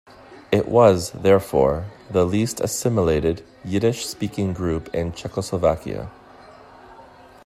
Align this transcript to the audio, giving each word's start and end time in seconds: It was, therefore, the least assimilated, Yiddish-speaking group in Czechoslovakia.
It 0.51 0.67
was, 0.67 1.11
therefore, 1.11 1.85
the 2.09 2.25
least 2.25 2.59
assimilated, 2.59 3.45
Yiddish-speaking 3.63 4.51
group 4.53 4.91
in 4.95 5.11
Czechoslovakia. 5.13 6.09